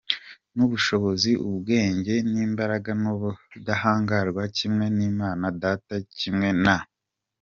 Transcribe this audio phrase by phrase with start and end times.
[0.55, 6.77] n'ubushobozi, ubwenge n'imbaraga n'ubudahangarwa kimwe n'Imana Data, kimwe na.